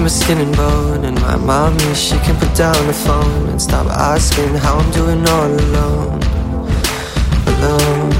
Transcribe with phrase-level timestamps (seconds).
[0.00, 1.04] my skin and bone.
[1.04, 5.26] And my mommy, she can put down the phone and stop asking how I'm doing
[5.28, 6.20] all alone.
[7.46, 8.10] Alone.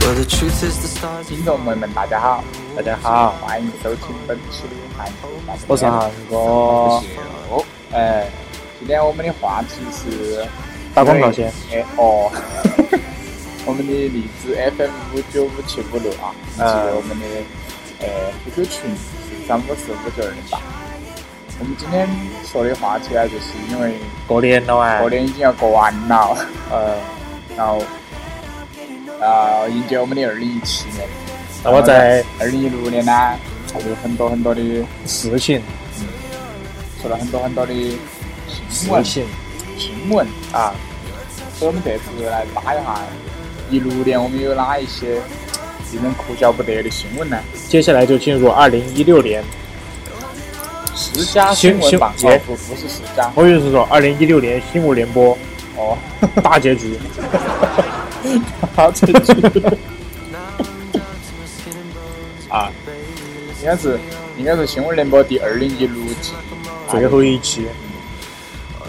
[0.00, 2.42] Well, the truth is, the stars 听众朋友们，大家好，
[2.74, 7.02] 大家好，欢迎收听本期的韩国大播我是韩哥，哦，
[7.92, 8.26] 哎，
[8.78, 10.44] 今天我们的话题是
[10.94, 11.52] 打广告先。
[11.70, 12.30] 哎哦，
[13.66, 17.26] 我们的荔枝 FM 五九五七五六啊，以及嗯我们的
[18.00, 19.13] 呃 QQ 群是
[19.47, 20.59] 三五四五九二零八。
[21.57, 22.07] 我们今天
[22.43, 23.95] 说的话题呢，就是因为
[24.27, 26.37] 过年了啊，过年已经要过完了，
[26.69, 26.97] 呃，
[27.55, 27.81] 然后
[29.21, 31.07] 呃迎接我们的二零一七年。
[31.63, 33.11] 那我在二零一六年呢，
[33.73, 34.61] 还有很多很多的
[35.05, 35.61] 事情
[35.99, 36.05] 嗯
[37.01, 37.73] 说了很多很多的
[38.69, 39.23] 新闻新
[40.09, 40.75] 闻，啊，
[41.57, 42.99] 所以我们这次来扒一下
[43.71, 45.21] 一六年我们有哪一些
[45.95, 47.39] 令人哭笑不得的新闻呢？
[47.69, 49.41] 接下来就进入二零一六年，
[50.95, 53.31] 十佳新闻榜，新哦不不是十佳。
[53.33, 55.37] 我就是说二零一六年新闻联播
[55.77, 55.97] 哦，
[56.43, 56.99] 大结局，
[58.75, 59.33] 好这局。
[62.49, 62.71] 啊，
[63.61, 63.99] 应该是
[64.37, 66.33] 应该是新闻联播第二零一六季
[66.89, 67.65] 最后一期，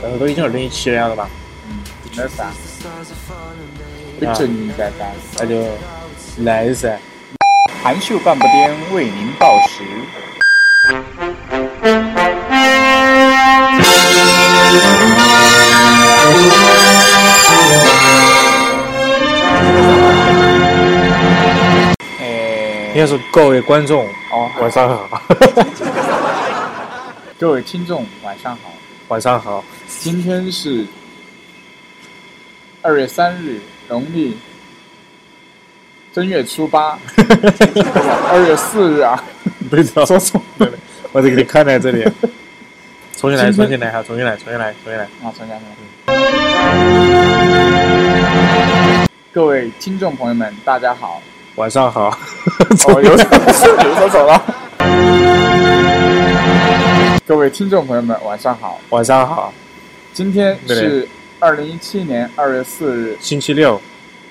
[0.03, 1.31] 然后都已经二零一七年了吧？
[1.69, 1.78] 嗯，
[2.11, 2.53] 应该是啊，
[4.19, 5.12] 不准噻噻。
[5.38, 5.64] 那就
[6.45, 6.98] 来噻，
[7.83, 9.83] 含羞半步颠为您报时。
[22.20, 25.23] 哎，应该是各位观众哦，晚上好，
[27.41, 28.71] 各位听众晚上好，
[29.09, 30.87] 晚上好，今天是
[32.83, 34.37] 二月三日，农历
[36.17, 36.98] 正月初八，
[38.33, 39.22] 二月四日啊，
[39.69, 40.67] 不知道说错了。
[41.12, 42.03] 我得给你看在这里，
[43.14, 45.60] 重新来，重新来哈，重新来，重新来，重新来，啊，重新来
[49.31, 51.21] 各位听众朋友们，大家好。
[51.56, 52.09] 晚上好，
[52.88, 54.43] 哦， 有有说错了。
[57.27, 58.81] 各位听众朋友们，晚上好。
[58.88, 59.53] 晚上好，
[60.15, 61.06] 今天是
[61.38, 63.78] 二零一七年二月四日，星期六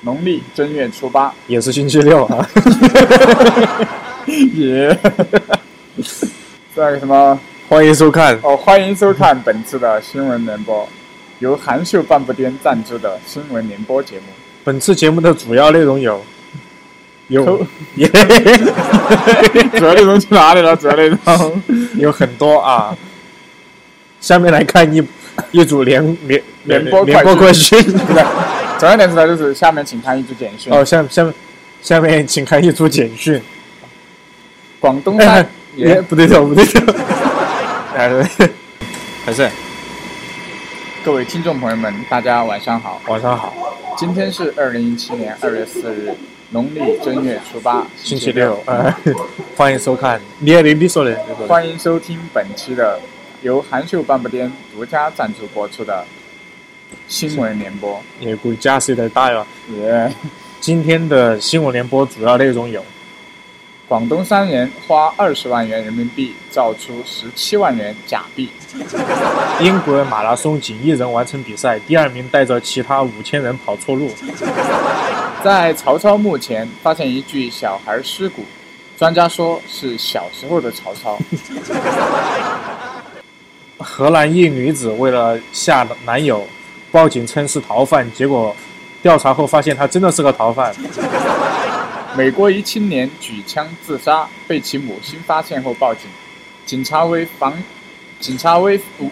[0.05, 1.33] 农历正月初八。
[1.47, 2.47] 也是星期六啊。
[4.55, 4.97] 耶！
[6.75, 7.39] 这个什么？
[7.67, 10.87] 欢迎收看哦，欢迎收看本次的新闻联播，
[11.39, 14.25] 由韩秀半步颠赞助的新闻联播节目。
[14.63, 16.23] 本次节目的主要内容有
[17.29, 17.43] 有
[19.77, 20.75] 主要内容去哪里了？
[20.75, 21.63] 主要内容
[21.97, 22.95] 有很多啊。
[24.21, 25.03] 下面来看一
[25.51, 27.79] 一组联联联播联播快快讯
[28.79, 28.79] 讯。
[28.79, 30.73] 不是，主要点是呢，就是下面请看一组简讯。
[30.73, 31.33] 哦，下下
[31.81, 33.41] 下面请看一组简讯。
[34.79, 36.93] 广东山 也不对头，不对头。
[37.95, 38.09] 哎，
[39.25, 39.49] 还是
[41.03, 43.01] 各位听众朋友们，大家晚上好。
[43.07, 43.53] 晚上好，
[43.97, 46.13] 今天是二零一七年二月四日，
[46.49, 48.61] 农历正月初八，星期六。
[48.65, 48.93] 哎，
[49.55, 50.19] 欢迎收看。
[50.39, 51.47] 你你你说的，你说的。
[51.47, 52.99] 欢迎收听本期的
[53.41, 56.05] 由韩秀半步癫独家赞助播出的
[57.07, 58.01] 新闻联播。
[58.19, 59.45] 也估计架势有点大哟。
[59.81, 60.11] 耶！
[60.61, 62.83] 今天的新闻联播主要内容有：
[63.87, 68.49] 广东三人花二十万元人民币造出十七万元假币。
[69.61, 74.09] 英国马拉松仅一人完成比赛，第二名带着其他五千人跑错路。
[75.43, 78.43] 在曹操墓前发现一具小孩尸骨，
[78.97, 81.19] 专家说是小时候的曹操。
[83.77, 86.47] 荷兰一女子为了吓男友，
[86.95, 88.55] 报警称是逃犯，结果
[89.01, 90.73] 调查后发现他真的是个逃犯。
[92.15, 96.03] 美国一青年举枪自杀，被其母亲发现后报警，
[96.65, 97.53] 警察为防，
[98.21, 99.11] 警察为无，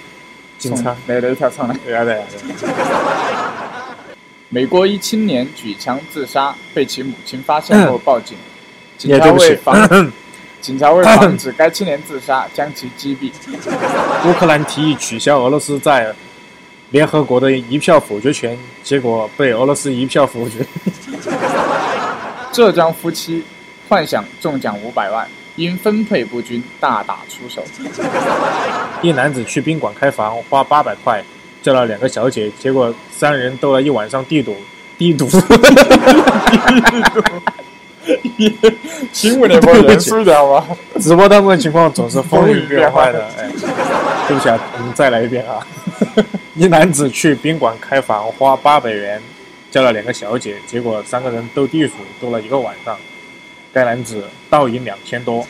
[0.56, 1.76] 警察，来了一条上来。
[1.84, 2.24] 对啊对啊，
[4.48, 8.38] 美国一青年举枪自杀，被其母亲发现后报警，
[8.96, 9.30] 警察。
[9.32, 10.12] 为防，
[10.62, 13.30] 警察为防 止该青年自杀，将其击毙。
[14.26, 16.10] 乌克兰提议取消俄罗斯在
[16.90, 20.64] 联合国的一票否决权，结果被俄罗斯一票否决。
[22.50, 23.44] 浙江夫妻
[23.88, 27.62] 幻想中奖五百万，因分配不均大打出手。
[29.02, 31.22] 一男子去宾馆开房，花八百块
[31.62, 34.56] 叫了两个小姐，结果三人斗了一晚上地赌，
[34.96, 35.28] 地赌。
[39.12, 40.76] 新闻联播严肃一点好吗？
[41.00, 43.26] 直播当中的情况总是风云变幻的。
[43.38, 43.48] 哎，
[44.26, 45.66] 对不起啊，我们再来一遍啊！
[46.54, 49.20] 一男子去宾馆开房，花八百元
[49.70, 52.96] 叫了两个小姐，结果三个人斗地主斗了一个晚上。
[53.72, 55.46] 该男子倒赢两千多。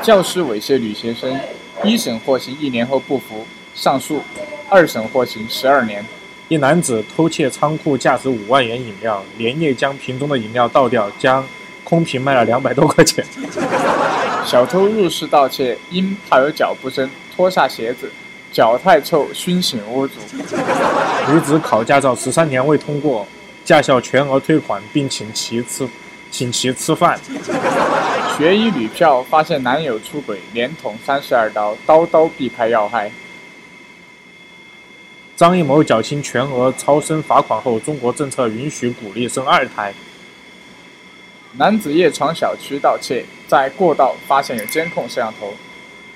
[0.00, 1.38] 教师猥亵女学生，
[1.82, 3.44] 一审获刑一年后不服，
[3.74, 4.22] 上诉，
[4.68, 6.04] 二审获刑十二年。
[6.48, 11.42] 一男子偷窃仓库价值五万元饮料，连夜将瓶中的饮料倒掉，将
[11.82, 13.24] 空瓶卖了两百多块钱。
[14.44, 18.10] 小偷入室盗窃，因怕有脚步声，脱下鞋子，
[18.52, 20.14] 脚太臭熏醒屋主。
[21.32, 23.26] 女子考驾照十三年未通过，
[23.64, 25.88] 驾校全额退款，并请其吃，
[26.30, 27.18] 请其吃饭。
[28.36, 33.10] 学医女票发现男友出轨，连捅三十二刀，刀刀避开要害。
[35.36, 39.92] 张艺谋缴清全额超生罚款后，中国政策允许鼓励生二胎。
[41.56, 45.52] 男子夜闯小区盗窃，在过道发现有监控摄像头，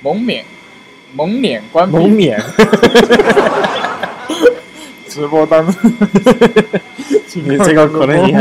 [0.02, 0.44] 蒙面
[1.14, 1.96] 蒙脸关闭。
[1.96, 2.40] 蒙面。
[5.08, 5.92] 直播当中，
[7.34, 8.32] 你这个可能你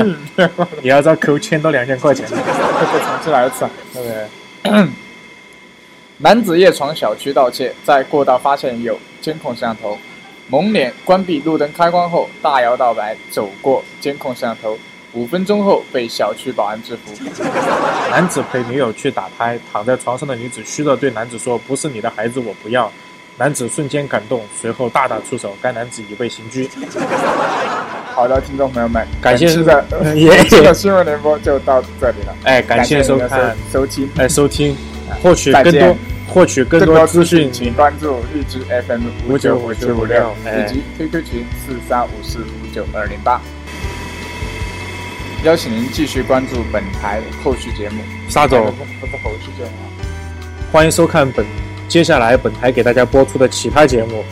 [0.83, 2.27] 你要遭扣千到两千块钱。
[2.27, 2.45] 再重
[3.23, 4.27] 新来一次，对不对？
[6.19, 9.97] 男子夜闯小区盗窃，在过道发现有监控摄像头，
[10.49, 14.77] 蒙脸关闭路灯开关后，大摇大摆走过监控摄像头，
[15.11, 17.13] 五分钟后被小区保安制服。
[18.09, 22.89] 男子陪女友去打胎，躺在床上的女子虚弱对男子说：“不是你的孩子，我不要。”
[23.37, 26.69] 男子瞬间感动，随后大打出手，该男子已被刑拘。
[28.15, 29.85] 好的，听众朋友们，感谢的
[30.49, 32.33] 这个新闻联播就到这里了。
[32.45, 34.75] 哎，感谢收看、收听、哎收听，
[35.21, 35.95] 获取更多、
[36.27, 43.41] 获取更多资讯，请关注荔枝 FM 五九五七五六以及 QQ 群四三五四五九二零八。
[45.43, 48.01] 邀请您继续关注本台后续节目。
[48.27, 49.71] 沙总，不是后续节目。
[50.71, 51.45] 欢迎收看本。
[51.87, 54.25] 接下来，本台给大家播出的其他节目，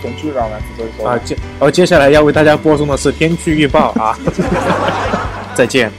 [0.00, 0.56] 天气预报呢？
[1.04, 4.16] 啊，接，然后接下来要为大家播送的是天气预报啊。
[5.56, 5.90] 再见，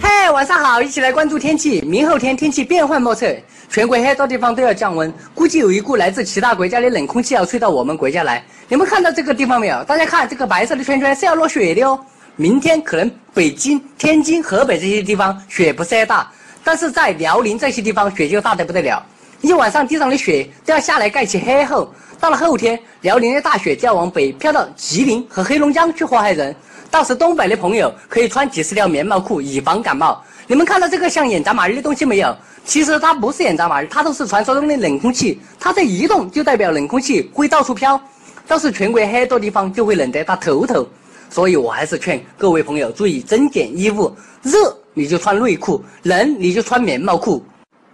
[0.00, 1.80] 嘿，晚上好，一起来关注天气。
[1.80, 3.26] 明后天天气变幻莫测，
[3.68, 8.44] 全国很多地方都要降温，估计有一股来自其他国家的冷空气要吹到我们国家来。
[8.68, 9.82] 你们看到这个地方没有？
[9.84, 11.98] 大家看这个白色的圈圈是要落雪的哦。
[12.36, 16.30] 明天可能北京、天津、河北这些地方雪不是太大，
[16.62, 19.04] 但是在辽宁这些地方雪就大得不得了。
[19.40, 26.54] 一晚上地上的雪都要下来盖起黑厚，到了后天，辽宁的大雪就要往北飘到吉林和黑龙江去祸害人。
[26.96, 30.24] 到时东北的朋友可以穿几十条棉毛裤以防感冒。
[30.46, 32.34] 你们看到这个像眼扎马儿的东西没有？
[32.64, 35.38] 其实它不是眼扎马儿，它都是传说中的冷空气。
[35.60, 38.00] 它在移动就代表冷空气会到处飘，
[38.48, 40.88] 到时全国很多地方就会冷得打头头。
[41.28, 47.44] 所以我还是劝各位朋友注意增减衣物，热你就穿内裤，冷你就穿棉毛裤。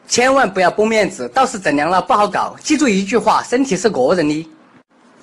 [0.07, 2.55] 千万不要绷面子，到时整凉了不好搞。
[2.63, 4.49] 记住一句话：身体是个人的。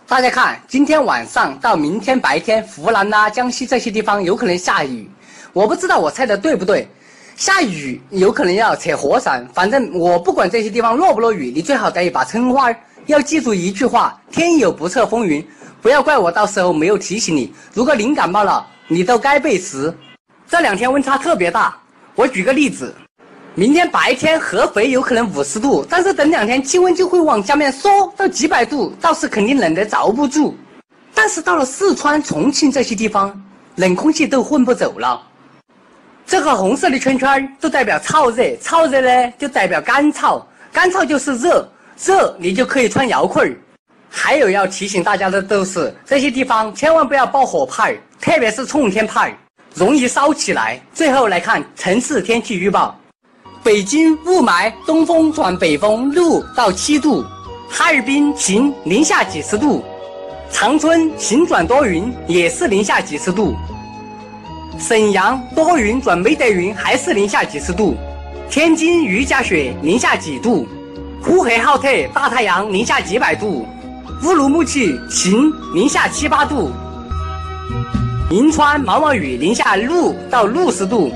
[0.10, 5.08] 大家看，今天晚上到明天白天，湖南呐、江西这些地方有可能下雨。
[5.54, 6.88] 我不知道我猜的对不对。
[7.36, 12.74] 下雨有可能要扯火伞，反正我不管这些地方落不落雨，你最好带一把撑花。
[13.06, 15.48] 要记住一句话：天有不测风云。
[15.80, 17.54] 不要怪我到时候没有提醒你。
[17.72, 19.96] 如果您感冒了，你都该背时。
[20.48, 21.78] 这两天温差特别大，
[22.16, 22.92] 我举个例子。
[23.56, 30.56] 明天白天合肥有可能五十度，但是等两天气温就会往下面缩到几百度，倒是肯定冷得遭不住。
[31.14, 33.38] 但是到了四川、重庆这些地方，
[33.76, 35.22] 冷空气都混不走了。
[36.26, 41.68] 这个红色的圈圈都代表燥热，燥热呢就代表干燥，干燥就是热，
[42.02, 43.58] 热你就可以穿摇裤儿。
[44.10, 49.38] 还有要提醒大家的都是，这些地方千万不要爆火派，特别是冲天派，
[49.74, 50.80] 容易烧起来。
[50.94, 52.98] 最后来看城市天气预报。
[53.62, 57.24] 北京雾霾，东风转北风，六到七度；
[57.70, 59.84] 哈尔滨晴，零下几十度；
[60.50, 63.54] 长春晴转多云，也是零下几十度；
[64.80, 67.96] 沈阳多云转没得云，还是零下几十度；
[68.50, 70.66] 天津雨夹雪，零下几度；
[71.22, 73.66] 呼和浩特大太阳，零下几百度；
[74.24, 76.72] 乌鲁木齐晴，零下七八度；
[78.32, 81.12] 银川毛毛雨，零下六到六十度。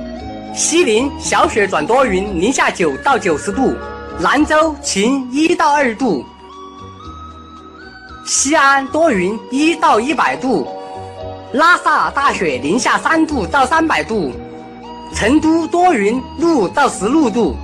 [0.56, 3.74] 西宁小雪转多云，零下九到九十度；
[4.20, 6.24] 兰州晴一到二度；
[8.24, 10.68] 西安多云一到一百度；
[11.54, 14.32] 拉萨大雪零下三度到三百度；
[15.16, 17.56] 成都多云六到十六度；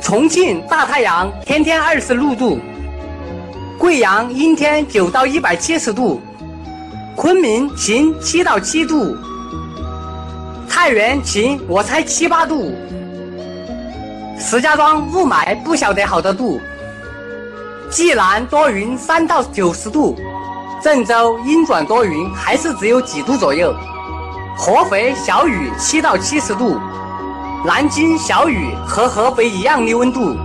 [0.00, 2.60] 重庆大太阳天天二十六度；
[3.76, 6.20] 贵阳阴天九到一百七十度；
[7.16, 9.16] 昆明晴七到七度。
[10.70, 12.72] 太原晴，我猜七八度。
[14.38, 16.60] 石家庄雾霾，不晓得好多度。
[17.90, 20.16] 济南多云，三到九十度。
[20.80, 23.74] 郑州阴转多云，还是只有几度左右。
[24.56, 26.80] 合肥小雨，七到七十度。
[27.66, 30.36] 南京小雨和合肥一样的温度，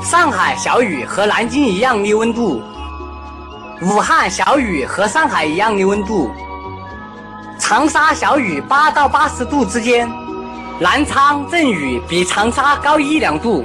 [0.00, 2.62] 上海小雨和南京一样的温度，
[3.82, 6.30] 武汉小雨和上海一样的温度，
[7.60, 10.10] 长沙小雨八到八十度之间，
[10.80, 13.64] 南昌阵雨比长沙高一两度，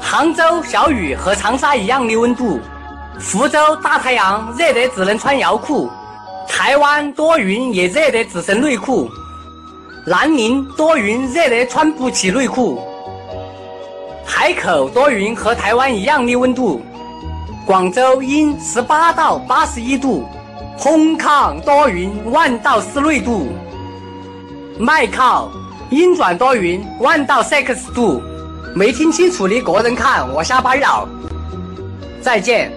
[0.00, 2.58] 杭州小雨和长沙一样的温度，
[3.20, 5.90] 福州大太阳热得只能穿摇裤，
[6.48, 9.08] 台湾多云也热得只剩内裤。
[10.06, 12.78] 南宁多云，热得穿不起内裤；
[14.26, 16.80] 海口多云，和台湾一样的温度；
[17.66, 20.24] 广州阴，十八到八十一度；
[20.78, 23.46] 空抗多云，万到室内度；
[24.78, 25.50] 麦靠
[25.90, 28.22] 阴转多云，万到 sex 度。
[28.74, 31.08] 没听清楚你个人看，我下班了，
[32.20, 32.72] 再见。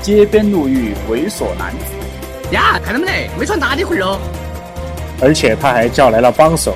[0.00, 3.12] 街边路遇猥琐男子，呀，看到没得？
[3.38, 4.18] 没穿打底裤哦！
[5.20, 6.74] 而且他还叫来了帮手。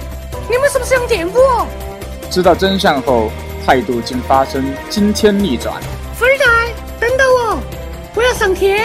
[0.48, 1.66] 你们是不是想见我？
[2.30, 3.30] 知道真相后，
[3.64, 5.74] 态度竟发生惊天逆转。
[6.14, 6.44] 富二代，
[7.00, 7.58] 等等我，
[8.14, 8.84] 我要上天。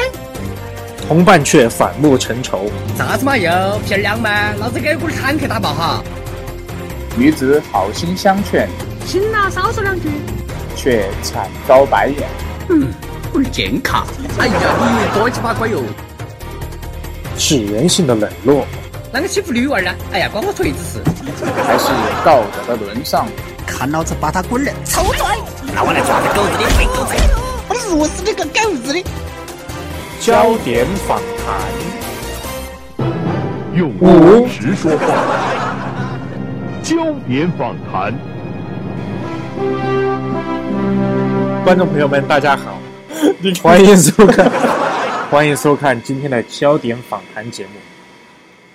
[1.08, 2.70] 同伴却反目成仇。
[2.98, 3.50] 啥子嘛又
[3.86, 4.54] 皮儿亮吗？
[4.60, 6.04] 老子给股坦克打爆哈！
[7.16, 8.70] 女子好心相劝，
[9.06, 10.10] 行啦少说两句，
[10.76, 12.28] 却惨遭白眼。
[12.70, 12.88] 嗯。
[13.34, 14.06] 不健康！
[14.40, 15.82] 哎呀，你多鸡巴乖哟！
[17.38, 18.66] 是人性的冷落。
[19.14, 19.90] 啷个欺负女娃呢？
[20.12, 21.11] 哎呀，关我锤子事！
[21.66, 21.88] 还是
[22.26, 23.28] 道德的沦丧？
[23.66, 24.72] 看老子把他滚了！
[24.86, 25.38] 臭拽！
[25.74, 27.16] 那我来抓这狗子的肥狗仔！
[27.70, 29.04] 我弱死这个狗子的！
[30.20, 33.08] 焦点访谈，
[33.74, 35.06] 用常识说话。
[36.84, 38.14] 焦点访谈，
[41.64, 42.78] 观众朋友们，大家好。
[43.64, 44.52] 欢迎收看，
[45.32, 47.72] 欢迎收看今天的焦点访谈节目。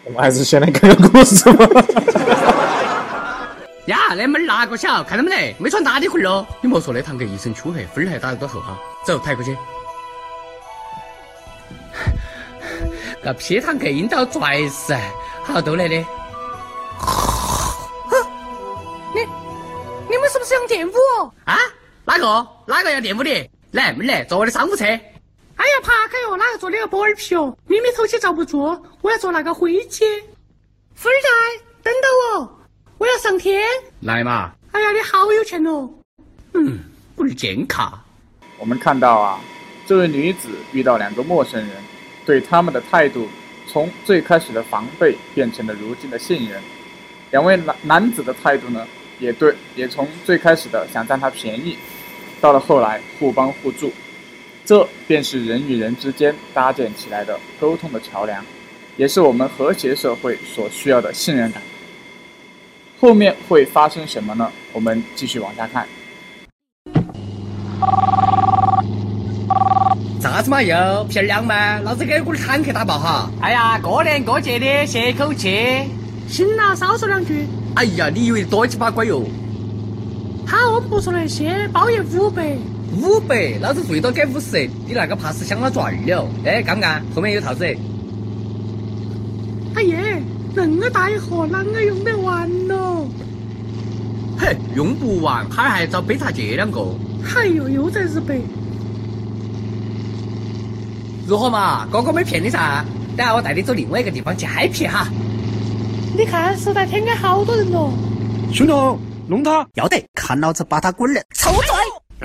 [0.06, 1.66] 我们还是先来看个故事吧。
[3.86, 5.02] 呀，那门哪个小？
[5.02, 5.56] 看到没得？
[5.58, 6.46] 没穿打底裤哦！
[6.60, 8.78] 你莫说那堂客一身黢黑，分儿还打得多厚哈。
[9.04, 9.56] 走，抬过去。
[13.20, 14.96] 个屁堂客阴道拽死，
[15.42, 15.96] 好多来的。
[19.12, 19.20] 你
[20.08, 21.34] 你们是不是想玷污我？
[21.46, 21.58] 啊？
[22.04, 22.46] 哪个？
[22.64, 23.50] 哪个要玷污你？
[23.72, 24.84] 来，妹来，坐我的商务车。
[25.56, 26.36] 哎呀，爬开哟！
[26.36, 27.56] 哪个坐那个波儿皮哦？
[27.66, 28.58] 明明头起遭不住，
[29.00, 30.04] 我要坐那个灰机。
[30.94, 32.60] 富二代，等到我，
[32.98, 33.62] 我要上天。
[34.00, 34.52] 来嘛！
[34.72, 35.88] 哎呀，你好有钱哦。
[36.52, 36.78] 嗯，
[37.14, 37.98] 不健康。
[38.58, 39.40] 我们看到啊，
[39.86, 41.70] 这位女子遇到两个陌生人，
[42.26, 43.26] 对他们的态度
[43.66, 46.62] 从最开始的防备变成了如今的信任。
[47.30, 48.86] 两位男男子的态度呢，
[49.18, 51.78] 也对，也从最开始的想占她便宜。
[52.40, 53.90] 到了后来，互帮互助，
[54.66, 58.44] 这便是人与人之间搭建起来的沟通的桥梁，
[58.96, 61.62] 也是我们和谐社会所需要的信任感。
[62.98, 64.50] 后面会发生什么呢？
[64.72, 65.86] 我们继续往下看。
[70.20, 71.78] 啥子嘛又皮儿亮嘛？
[71.78, 73.30] 老子给股坦克打爆哈！
[73.40, 75.88] 哎呀，过年过节的歇口气，
[76.26, 77.46] 行了，少说两句。
[77.76, 79.22] 哎呀，你以为多鸡巴乖哟？
[80.44, 82.58] 好，我们不说那些，包夜五百。
[82.96, 86.28] 五百，老子最多给五十，你那个怕是想了赚了。
[86.44, 87.04] 哎，干不干？
[87.14, 87.64] 后面有套子。
[89.74, 90.22] 哎耶，
[90.56, 93.06] 恁个大一盒，啷个用得完咯？
[94.38, 96.80] 嘿，用不完，他还找杯茶借两个。
[97.36, 98.40] 哎呦，又在日本。
[101.26, 101.86] 如何嘛？
[101.90, 102.82] 哥哥没骗你噻？
[103.16, 105.06] 等下我带你走另外一个地方去嗨皮哈。
[106.16, 107.92] 你看，时代天街好多人咯。
[108.52, 108.72] 兄弟。
[109.28, 111.20] 弄他要得，看老子把他滚了！
[111.34, 111.74] 臭拽！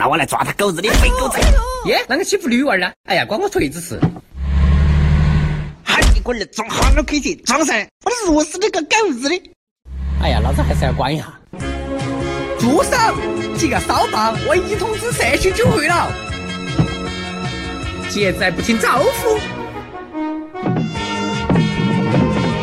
[0.02, 1.38] 那我来抓他狗日的肥狗子！
[1.86, 2.92] 耶，啷个欺负女娃儿呢？
[3.08, 4.00] 哎呀，关我锤子事！
[5.84, 7.88] 喊你滚儿，装 Hello Kitty，装噻！
[8.04, 9.40] 我弱死你个狗日的！
[10.20, 11.26] 哎呀，老子还是要管一下。
[12.58, 12.90] 住手！
[13.56, 16.12] 几个骚棒，我已通知社区救会了。
[18.10, 19.38] 现在不听招呼。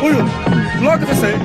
[0.01, 0.11] 哎呦，
[0.83, 1.39] 哪个在射？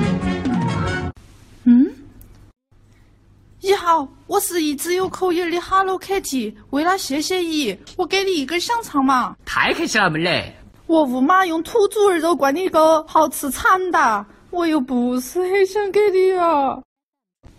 [3.65, 6.53] 你好，我是一直有口音的 Hello Kitty，。
[6.69, 9.35] 为了谢谢你，我给你一根香肠嘛。
[9.43, 10.53] 太客气了，妹儿。
[10.85, 16.79] 我五妈用土猪儿肉灌你个好吃惨哒，我又不是很想给你啊。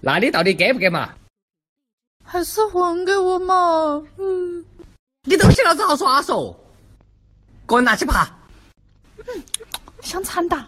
[0.01, 1.09] 那你到底给不给嘛？
[2.25, 4.01] 还是还给我嘛？
[4.17, 4.65] 嗯。
[5.25, 6.55] 你东西老子好耍嗦。
[7.67, 8.29] 给我拿起爬。
[9.27, 9.43] 嗯，
[10.03, 10.67] 香惨的。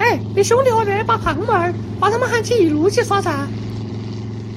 [0.00, 3.30] 哎，哎，你兄弟伙这把胖妹儿，把他们喊起一路去耍噻。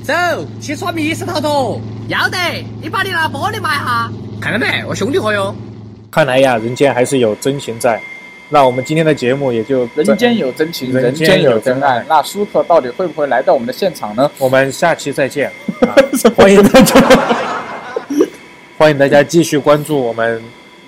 [0.01, 0.13] 走，
[0.62, 1.79] 去耍密室逃脱。
[2.07, 2.38] 要得，
[2.81, 4.09] 你把你那玻璃埋下。
[4.39, 5.53] 看到没，我兄弟伙哟。
[6.09, 8.01] 看来呀，人间还是有真情在。
[8.50, 12.05] 那我们今天的节目也就人间有真情，人人间间有有真爱真爱。
[12.07, 14.29] 那舒克到底会不会来到我们的现场呢？
[14.38, 15.95] 我们下期再见， 啊、
[16.38, 17.01] 欢迎大家，
[18.77, 20.41] 欢迎大家继续关注我们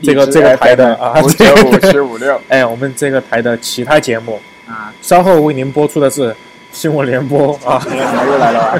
[0.06, 6.36] 这个这个台的啊，五这个九五七五六 哎，我们这个台的其他节目，啊，稍后为您播出的是
[6.72, 7.82] 新闻联播啊。
[7.88, 8.80] 又来了啊？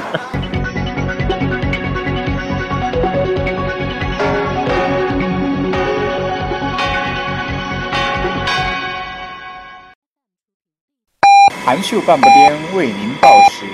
[11.64, 13.66] 韩秀半步颠为您报时。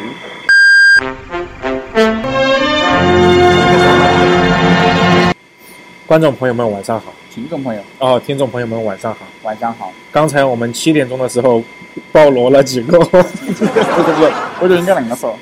[6.06, 9.20] 观众朋友们晚上好，听众朋友，哦，听众朋友们晚上好。
[9.42, 9.90] 晚上好。
[10.10, 11.64] 刚才我们七点钟的时候
[12.12, 15.34] 暴露了几个，不是不是，我觉得应该啷个说。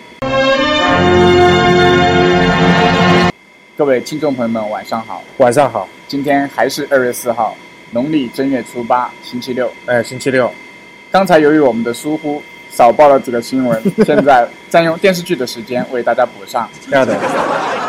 [3.76, 5.20] 各位听众朋友们，晚上好。
[5.38, 7.56] 晚上好，今天还是二月四号，
[7.90, 9.68] 农历正月初八，星期六。
[9.86, 10.48] 哎，星期六，
[11.10, 16.70] 刚才由于我们的疏忽，少报了几个新闻， 现在占用电视剧的时间为大家补上。
[16.92, 17.18] 要的。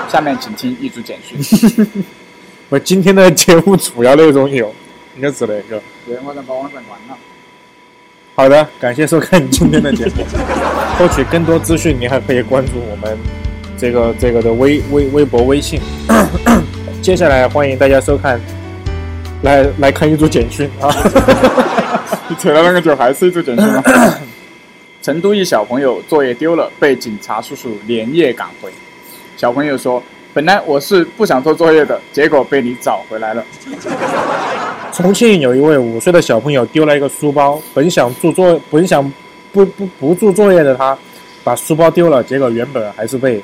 [0.09, 1.37] 下面请听一组简讯。
[2.71, 4.73] 我今天的节目主要内容有，
[5.17, 5.81] 应该是哪个。
[6.07, 7.17] 对，我在把网站关了。
[8.33, 10.23] 好的，感谢收看今天的节目。
[10.97, 13.17] 获取更多资讯，您还可以关注我们
[13.77, 15.81] 这个这个的微微微博、微信。
[17.03, 18.39] 接下来欢迎大家收看，
[19.41, 20.87] 来来看一组简讯啊！
[22.29, 23.83] 你扯了那个就还是一组简讯吗？
[25.03, 28.71] 成都一小朋友作业丢了，被警察叔叔连夜赶回。
[29.35, 30.01] 小朋友说
[30.33, 33.43] ：“本来我是不想做作业的，结果被你找回来了。
[34.93, 39.11] 重庆有一位五岁的小朋友丢了一个书包，本想做作，本想
[39.51, 40.97] 不不不做作业的他，
[41.43, 43.41] 把书包丢了，结果原本还是被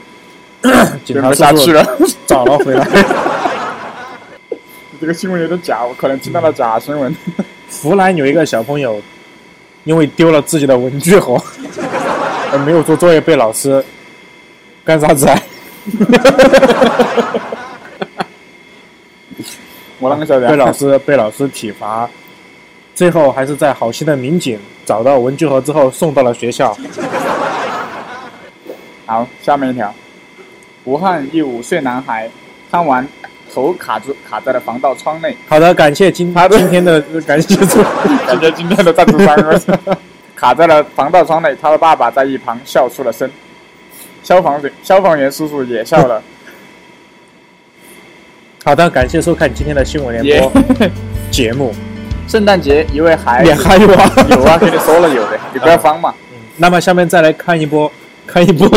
[1.03, 1.85] 警察不下叔叔去了。
[2.25, 2.87] 找了回来。
[4.99, 7.15] 这个新闻有点假，我可能听到了假新闻。
[7.81, 8.99] 湖南有一个小朋友，
[9.83, 11.37] 因为丢了自己的文具盒，
[12.51, 13.83] 而没有做作业，被老师
[14.83, 15.37] 干啥子啊？
[19.99, 20.49] 我啷个晓得？
[20.49, 22.07] 被老师被老师体罚，
[22.93, 26.77] 最后还是在好心的民警找到文具盒之后送到了学校。
[29.05, 29.93] 好，下面一条，
[30.83, 32.29] 武汉一五岁男孩
[32.69, 33.07] 贪玩
[33.53, 37.81] 头卡住卡在了防盗窗内，好的，感谢今他今天的感谢主。
[38.27, 39.35] 感谢今天的赞助商，
[40.35, 43.29] 卡在了防盗窗内，他的爸爸在一旁笑出了声，
[44.23, 46.21] 消防员消防员叔叔也笑了，
[48.65, 50.51] 好的，感谢收看今天的新闻联播
[51.31, 51.73] 节目。
[52.27, 56.13] 圣诞节一位孩子也还有啊， 有啊，跟你说了有的，你不要慌嘛。
[56.57, 57.89] 那么下面再来看一波，
[58.25, 58.67] 看一波，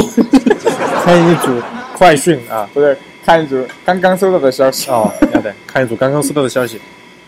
[1.03, 1.61] 看一组
[1.95, 2.69] 快讯啊！
[2.73, 4.89] 不是，看一组刚刚收到的消息。
[4.89, 6.81] 哦，要的，看一组刚刚收到的消息。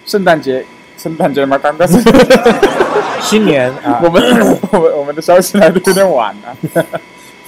[0.07, 0.65] 圣诞节，
[0.97, 1.99] 圣诞节嘛，刚刚收。
[3.21, 4.23] 新年啊，我们
[4.71, 6.87] 我们我们的消息来的有点晚了。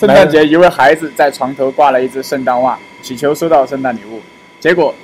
[0.04, 4.20] 圣诞节，一位孩子在床头挂了一只圣诞袜，祈求收到圣诞礼物。
[4.60, 4.94] 结果，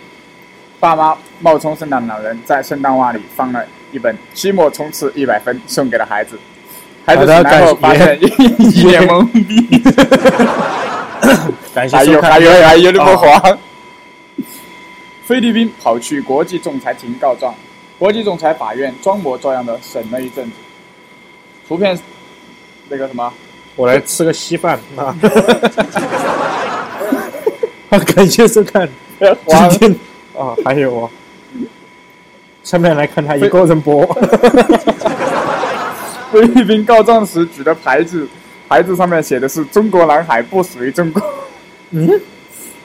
[0.79, 6.39] 爸妈冒充圣诞老人，在圣诞袜里放了一本《期末冲刺一百分》，送给了孩子。
[7.07, 8.27] 孩子好的醒来后发现一
[8.83, 9.79] 脸懵逼，
[11.75, 12.21] 感谢 还有。
[12.21, 13.59] 还有 还有那么黄。
[15.25, 17.55] 菲律宾跑去国际仲裁庭告状，
[17.99, 20.53] 国际仲裁法院装模作样的审了一阵子。
[21.67, 21.99] 图片
[22.91, 23.33] 那个什么，
[23.81, 25.17] 我来吃个稀饭 啊！
[27.89, 28.87] 好，感谢收看
[29.19, 29.97] 今天
[30.37, 31.11] 啊，还有我。
[32.63, 34.05] 下面来看他一个人播，
[36.31, 38.29] 菲律宾告状时举的牌子，
[38.69, 41.23] 牌子上面写的是“中国南海不属于中国
[41.93, 42.21] 嗯”，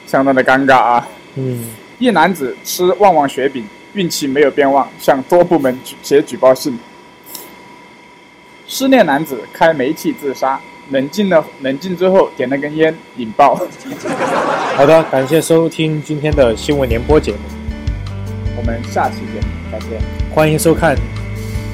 [0.08, 1.06] 相当的尴尬啊。
[1.34, 6.78] 嗯，一男子吃旺旺雪饼，运气没有变旺，向多部门举写举报信。
[8.66, 10.58] 失恋男子开煤气自杀，
[10.90, 13.54] 冷静了冷静之后点了根烟引爆。
[14.76, 17.38] 好的，感谢收听今天的新闻联播节目，
[18.56, 19.98] 我们下期节目再见，
[20.34, 20.96] 欢迎收看。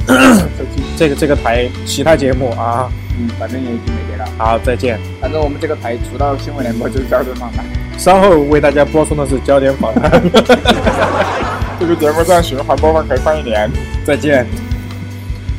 [0.96, 2.90] 这个这个台其他节目啊。
[3.18, 4.30] 嗯，反正也已经没得了。
[4.38, 4.98] 好，再见。
[5.20, 7.62] 反正我们这个台除了新闻联播就是焦点访谈。
[7.98, 10.10] 稍后为大家播送的是焦点访谈，
[11.78, 13.70] 这个节目在循环播放可以放一年。
[14.02, 14.46] 再见。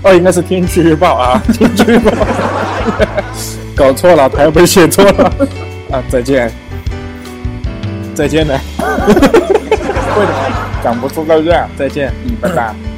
[0.03, 2.11] 哦，应该是天气预报啊， 天气预报，
[3.75, 5.33] 搞错了，台本写错了
[5.91, 6.51] 啊，再见，
[8.13, 10.51] 再见呢， 为什么
[10.83, 11.67] 讲不出再见？
[11.77, 12.13] 再见。
[12.25, 12.92] 嗯，拜拜。